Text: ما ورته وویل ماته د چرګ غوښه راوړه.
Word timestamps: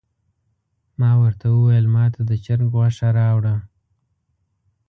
ما 0.99 1.11
ورته 1.21 1.45
وویل 1.49 1.85
ماته 1.95 2.21
د 2.29 2.31
چرګ 2.45 2.67
غوښه 2.73 3.07
راوړه. 3.19 3.55